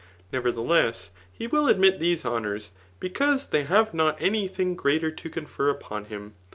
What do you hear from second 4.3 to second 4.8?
thing